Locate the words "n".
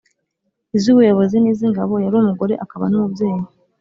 1.39-1.45, 2.89-2.93